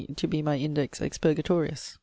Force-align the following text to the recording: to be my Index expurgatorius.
to 0.15 0.27
be 0.27 0.41
my 0.41 0.57
Index 0.57 0.99
expurgatorius. 0.99 1.99